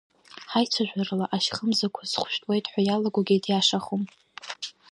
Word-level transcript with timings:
Ҳаицәажәарала 0.51 1.25
ашьхымзақәа 1.35 2.03
схәышәтәуеит 2.11 2.65
ҳәа 2.71 2.81
иалагогьы 2.83 3.35
диашахом. 3.43 4.03